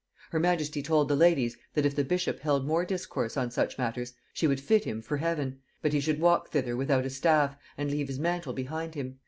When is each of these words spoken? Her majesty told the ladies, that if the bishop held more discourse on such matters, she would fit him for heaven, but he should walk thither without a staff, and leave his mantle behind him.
Her 0.31 0.39
majesty 0.39 0.81
told 0.81 1.09
the 1.09 1.15
ladies, 1.15 1.57
that 1.75 1.85
if 1.85 1.95
the 1.95 2.03
bishop 2.03 2.39
held 2.39 2.65
more 2.65 2.85
discourse 2.85 3.37
on 3.37 3.51
such 3.51 3.77
matters, 3.77 4.13
she 4.33 4.47
would 4.47 4.59
fit 4.59 4.83
him 4.83 4.99
for 4.99 5.17
heaven, 5.17 5.59
but 5.83 5.93
he 5.93 5.99
should 5.99 6.19
walk 6.19 6.49
thither 6.49 6.75
without 6.75 7.05
a 7.05 7.09
staff, 7.11 7.55
and 7.77 7.91
leave 7.91 8.07
his 8.07 8.17
mantle 8.17 8.53
behind 8.53 8.95
him. 8.95 9.19